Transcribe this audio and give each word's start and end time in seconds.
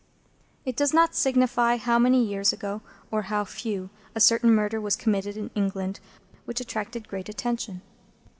It 0.65 0.75
does 0.75 0.95
not 0.95 1.13
signify 1.13 1.77
how 1.77 1.99
many 1.99 2.25
years 2.25 2.51
ago, 2.51 2.81
or 3.11 3.21
how 3.29 3.45
few, 3.45 3.91
a 4.15 4.19
certain 4.19 4.49
murder 4.49 4.81
was 4.81 4.95
committed 4.95 5.37
in 5.37 5.51
England, 5.53 5.99
which 6.45 6.59
attracted 6.59 7.07
great 7.07 7.29
attention. 7.29 7.83